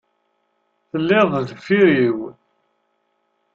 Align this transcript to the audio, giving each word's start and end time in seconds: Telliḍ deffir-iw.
Telliḍ 0.89 1.29
deffir-iw. 1.49 2.19